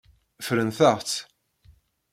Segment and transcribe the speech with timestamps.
[0.41, 1.19] Ffrent-aɣ-tt.